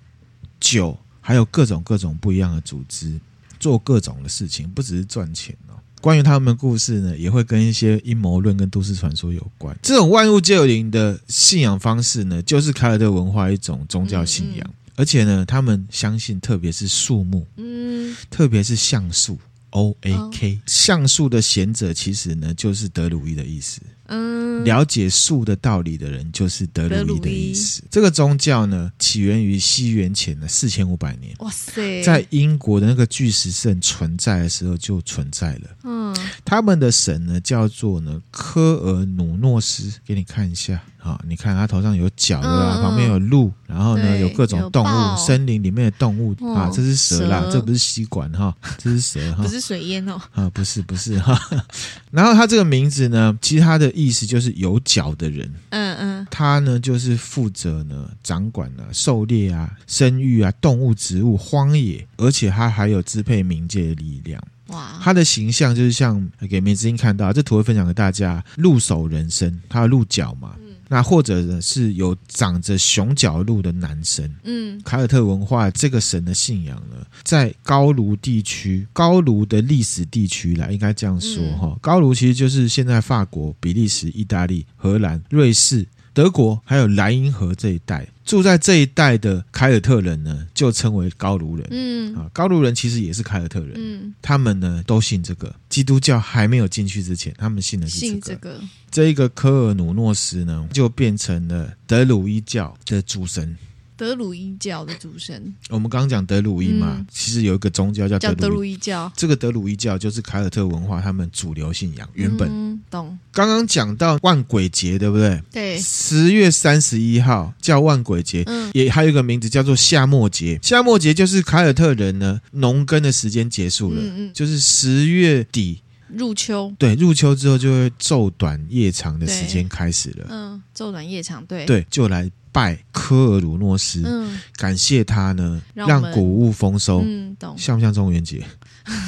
[0.60, 3.20] 酒，还有各种各种不一样的组织。
[3.60, 5.74] 做各种的事情，不只是赚钱哦。
[6.00, 9.76] 关于他们的故事呢，也会跟一些阴谋论跟都市传说有关。
[9.82, 19.40] 这种万物皆有灵的信仰方式呢，就是凯尔特文化一种宗教信仰，嗯嗯，而且呢，他们相信，特别是树木，嗯，特别是橡树
[19.72, 23.82] （O A K），橡树的贤者其实呢，就是德鲁伊的意思。
[24.10, 27.84] 嗯，了解树的道理的人就是德鲁伊的意思。
[27.92, 31.36] 这个宗教呢，起源于西元前的四千五百年。
[31.40, 35.78] 哇塞，在英国的那个巨石阵存在的时候就存在了。
[35.84, 40.82] 嗯，他们的神呢叫做呢科尔努诺斯，给你看一下。
[41.08, 42.82] 啊，你看他头上有角对吧？
[42.82, 50.22] 旁边有鹿，然后呢有各种动物，森林里面的动物啊，这是蛇啦，这不是吸管哈，这是蛇哈， 不是水烟哦。
[50.34, 51.38] 啊，不是不是哈。
[52.12, 53.92] 然后他这个名字呢，其实他的。
[53.98, 64.40] 意思就是有角的人，嗯嗯，他呢就是负责呢掌管了狩猎啊、生育啊、动物、植物、荒野，而且他还有支配冥界的力量。
[64.68, 70.52] 哇，他的形象就是像给梅子英看到这图会分享给大家，鹿首人身，他的鹿角嘛。
[70.90, 81.68] 那或者呢，是有长着熊角鹿的男神，嗯，凯尔特文化这个神的信仰呢，在高卢地区，高卢的历史地区啦，应该这样说哈。
[81.68, 85.86] 嗯、高卢其实就是现在法国、比利时、意大利、荷兰、瑞士。
[86.18, 91.68] 德国还有莱茵河这一带，住在这一带的凯尔特人呢，就称为高卢人。
[91.70, 93.74] 嗯啊，高卢人其实也是凯尔特人。
[93.76, 95.54] 嗯，他们呢都信这个。
[95.70, 98.12] 基督教还没有进去之前，他们信的是这个。
[98.14, 103.56] 信这个，这一个科尔努诺斯呢，就变成了德鲁伊教的主神。
[103.98, 109.12] 德鲁伊教的主神，我们刚刚讲德鲁伊嘛，嗯、其实有一个宗教叫德鲁伊，叫德鲁伊教。
[109.18, 112.48] 这个德鲁伊教就是凯尔特文化他们主流信仰，原本。
[112.48, 113.18] 嗯、懂。
[113.32, 115.42] 刚刚讲到万鬼节，对不对？
[115.52, 115.80] 对。
[115.80, 120.60] 十月三十一号叫万鬼节，嗯，也还有一个名字叫做夏末节。
[120.62, 126.74] 夏末节就是凯尔特人呢农耕的时间结束了，就是十月底入秋。
[126.78, 130.28] 对，入秋之后就会昼短夜长的时间开始了。
[130.30, 131.66] 嗯，昼短夜长，对。
[131.66, 132.30] 对，就来。
[132.50, 138.44] 拜科尔鲁诺斯，嗯，感谢他呢，让谷物丰收，嗯，懂，像不像中元节？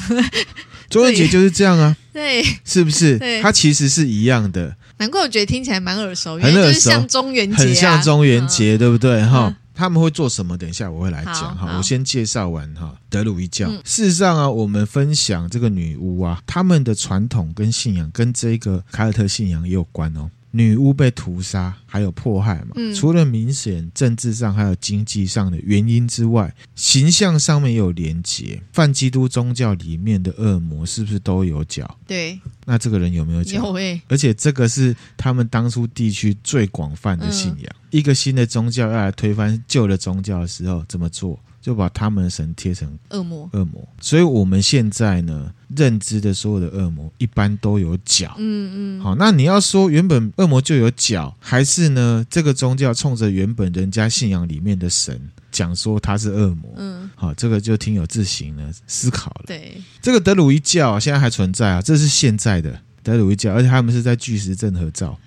[0.87, 3.17] 中元节就是这样啊，对，是不是？
[3.17, 4.75] 对，它其实是一样的。
[4.97, 9.25] 难怪我觉得听起来蛮耳熟，很耳熟，像中元节，很像中元节，对不对？
[9.25, 10.57] 哈，他们会做什么？
[10.57, 11.77] 等一下我会来讲哈。
[11.77, 13.71] 我先介绍完哈，德鲁伊教。
[13.85, 20.29] 事实上啊，我们分享这个女巫啊，他们的传统跟信仰跟这个凯尔特信仰也有关哦。
[20.51, 22.71] 女巫被屠杀还有迫害嘛？
[22.75, 28.61] 嗯、除了明显政治上还有经济上的原因之外，形象上面也有连结。
[28.73, 31.97] 泛基督宗教里面的恶魔是不是都有脚？
[32.05, 33.63] 对，那这个人有没有脚？
[33.63, 34.01] 有欸。
[34.09, 37.71] 而且这个是他们当初地区最广泛的信仰。
[37.75, 41.39] 嗯、一个新的宗教要来推翻旧的宗教的时候，怎么做？
[41.61, 43.49] 就把他们的神贴成恶魔。
[43.51, 48.33] 恶魔，所以我们现在呢，认知的所有的恶魔一般都有角。
[48.37, 55.19] 嗯嗯，好，那你要说原本恶魔就有角，还是呢这个宗教冲着原本人家信仰里面的神
[55.51, 56.73] 讲说他是恶魔？
[56.77, 59.43] 嗯，好，这个就挺有自行呢思考了。
[59.47, 65.19] 对，这个德鲁伊教现在还存在啊，这是现在的德鲁伊教，而且他们是在巨石阵合照。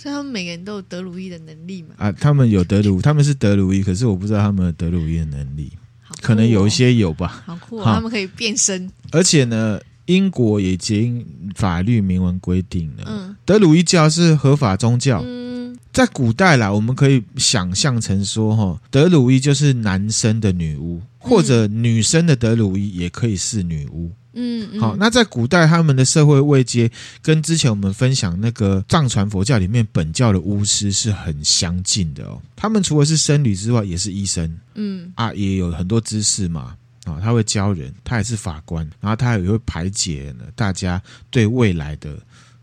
[0.00, 1.88] 所以他们每个人都有德鲁伊的能力嘛？
[1.96, 5.72] 啊，他们有德鲁，他们是德鲁伊，可是我不知道他们的德鲁伊的能力，
[6.08, 7.42] 哦、可能有一些有吧。
[7.44, 8.88] 好酷、哦，他们可以变身。
[9.10, 11.26] 而且呢，英国已经
[11.56, 15.20] 法律明文规定了，嗯，德鲁伊教是合法宗教。
[15.26, 24.12] 嗯，在古代啦，我们可以想象成说，哈，德鲁伊就是男生的女巫，或者女生的德鲁伊也可以是女巫。
[24.27, 26.88] 嗯，嗯好，那在古代他们的社会位阶
[27.20, 32.40] 跟之前我们分享那个藏传佛教里面本教的巫师是很相近的哦。
[32.54, 36.76] 他们除了是僧侣之外，也是医生，嗯啊，也有很多知识嘛。
[37.04, 42.18] 啊，他会教人，他也是法官，然后他也会排解呢大家对未来的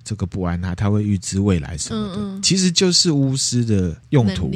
[0.06, 2.42] 这个不安，他他会预知未来什么的，嗯嗯。
[2.42, 4.52] 其实就是巫师的用途，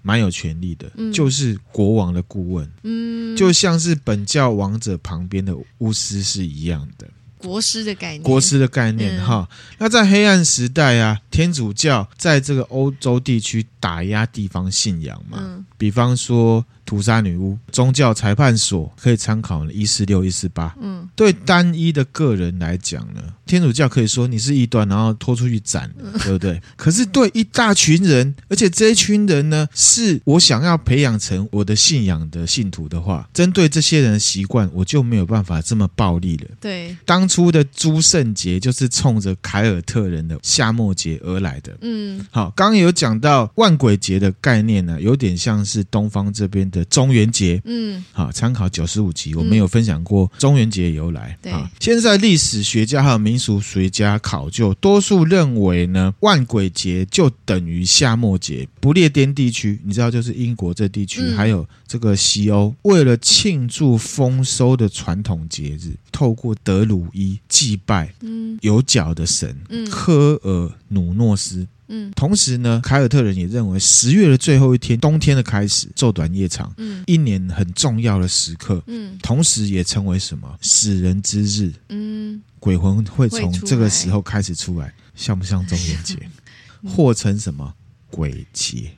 [0.00, 1.12] 蛮有权利的，嗯。
[1.12, 7.06] 就是国王的顾问，嗯，就像是本教王者旁边的巫师是一样的。
[7.38, 9.26] 国师的概念，国师的概念嗯。
[9.26, 9.48] 哈，
[9.78, 15.66] 那在黑暗时代啊，天主教在这个欧洲地区打压地方信仰嘛，嗯。
[15.76, 20.74] 比方说屠杀女巫，宗教裁判所可以参考一四六一四八。
[20.80, 25.90] 嗯对单一的个人来讲呢，天主教可以说你是异端，然后拖出去斩，
[26.22, 26.60] 对不对？
[26.76, 36.46] 可是对一大群人，而且这一群人呢，是我想要培养成我的信仰的信徒的话，针对这些人的习惯，我就没有办法这么暴力了。
[36.60, 41.76] 对，当初的诸圣节就是冲着凯尔特人的夏末节而来的。
[41.82, 47.62] 嗯好，刚刚有讲到万鬼节的概念呢，有点像是东方这边的中元节。
[47.64, 51.38] 嗯好，参考九十五集，我们有分享过中元节由来。
[51.40, 58.66] 对啊，现在历史学家还有民俗学家考究，多数认为呢，万鬼节就等于夏末节。
[58.80, 71.66] 不列颠地区，你知道，就是英国这地区，嗯还有这个西欧，为了庆祝丰收的传统节日，透过德鲁伊祭拜嗯有角的神嗯科尔努诺斯。
[71.92, 72.10] 嗯。
[72.16, 77.04] 同时呢，凯尔特人也认为十月的最后一天，冬天的开始，昼短夜长，嗯。
[77.06, 79.16] 一年很重要的时刻，嗯。
[79.22, 80.58] 同时也称为什么？
[80.60, 86.16] 死人之日，嗯，鬼魂会从这个时候开始出来，像不像中元节？
[86.88, 87.72] 或称什么？
[88.10, 88.90] 鬼节？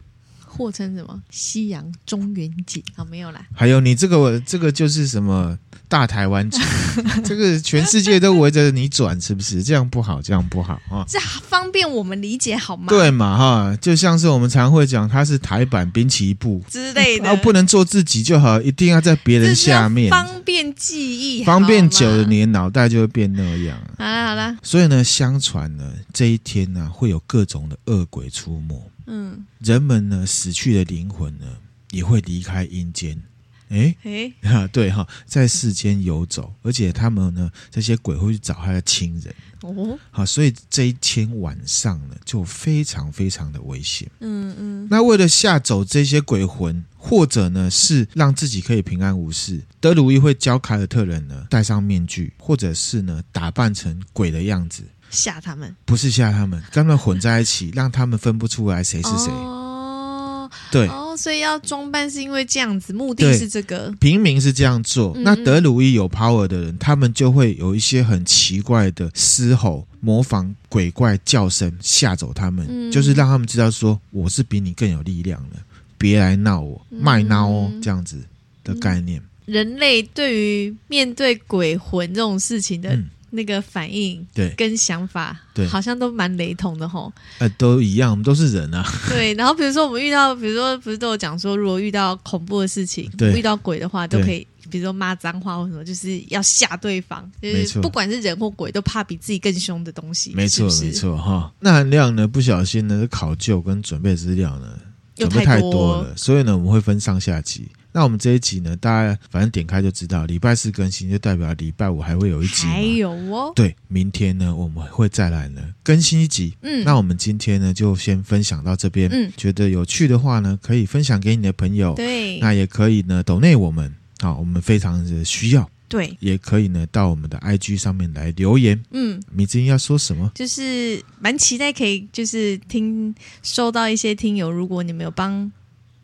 [0.56, 2.82] 或称什么西洋中原景？
[2.96, 6.58] 啊，没有啦，还有你这个这个就是什么大台湾节？
[7.24, 9.62] 这个全世界都围着你转，是不是？
[9.62, 11.04] 这样不好，这样不好啊！
[11.08, 12.86] 这方便我们理解好吗？
[12.88, 16.62] 对嘛哈，就像是我们常会讲，它是台版滨崎步。
[16.68, 23.76] 之类的，然后不能做自己就好，一定要在别人下面，方便记忆，方便久了，你的脑袋就会变那样。
[23.98, 31.46] 好啦好啦，所以呢，相传呢，这一天呢，会有各种的恶鬼出没，嗯，人们呢死去的灵魂呢
[31.90, 33.22] 也会离开阴间，
[33.68, 33.96] 诶？
[34.02, 44.10] 诶，哈， 对哈，在世间游走，而且他们呢，这些鬼会去找他的亲人，哦，好，所以这一天晚上呢，就非常非常的危险。
[44.20, 44.88] 嗯嗯。
[44.90, 54.84] 那为了吓走这些鬼魂，或者呢是让自己可以平安无事，德鲁伊会教凯尔特人呢戴上面具，或者是呢打扮成鬼的样子，
[55.14, 55.74] 吓他们。
[55.84, 59.30] 不是吓他们， 跟他们混在一起，让他们分不出来谁是谁。
[59.30, 72.92] 哦对，哦，所以要装扮是因为这样子，目的是这个，平民是这样做，嗯那德鲁伊有 power 的人，他们就会有一些很奇怪的嘶吼，模仿鬼怪叫声吓走他们，嗯。
[72.92, 75.56] 就是让他们知道说我是比你更有力量的，
[75.98, 77.02] 别来闹我，嗯。
[77.02, 78.22] 卖孬哦，这样子
[78.62, 79.20] 的概念。
[79.46, 87.12] 人类对于面对鬼魂这种事情的嗯，那个反应对，跟想法，对好像都蛮雷同的吼。
[87.38, 88.84] 呃，都一样，我们都是人啊。
[89.10, 100.32] 对，然后比如说我们遇到，比如说不是都有讲说，如果遇到恐怖的事情，对遇到鬼的话，都可以，比如说骂脏话或什么，就是要吓对方，就是不管是人或鬼，都怕比自己更凶的东西。
[100.34, 101.52] 没错，没错哈。
[101.60, 104.78] 那含量呢，不小心呢，考究跟准备资料呢，
[105.16, 107.68] 又准备太多多了，所以呢，我们会分上下集。
[107.96, 112.72] 那我们这一集呢，大家反正点开就知道，礼拜四更新，就代表礼拜五还会有一集嘛。
[112.72, 116.54] 还有哦，对，明天呢，我们会再来呢更新一集。
[116.62, 119.08] 嗯，那我们今天呢，就先分享到这边。
[119.12, 121.94] 嗯觉得有趣的话呢，可以分享给你的朋友。
[121.94, 123.94] 对那也可以呢，抖内我们。
[124.20, 125.70] 好，我们非常的需要。
[125.86, 128.82] 对，也可以呢，到我们的 IG 上面来留言。
[128.90, 130.32] 嗯，米子英要说什么？
[130.34, 135.52] 就是蛮期待可以就是听收到一些听友，如果你们有帮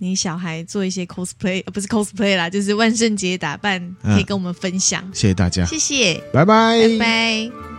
[0.03, 5.05] 你小孩做一些 cosplay，呃，不是 cosplay 啦，就是万圣节打扮，可以跟我们分享。
[5.13, 7.70] 谢谢大家，谢谢，拜拜，拜拜。